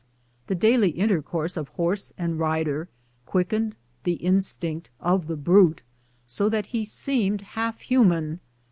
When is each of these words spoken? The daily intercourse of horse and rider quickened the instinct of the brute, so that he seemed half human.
The 0.47 0.55
daily 0.55 0.89
intercourse 0.89 1.55
of 1.55 1.67
horse 1.67 2.11
and 2.17 2.39
rider 2.39 2.89
quickened 3.27 3.75
the 4.01 4.13
instinct 4.13 4.89
of 4.99 5.27
the 5.27 5.37
brute, 5.37 5.83
so 6.25 6.49
that 6.49 6.65
he 6.65 6.85
seemed 6.85 7.41
half 7.53 7.81
human. 7.81 8.39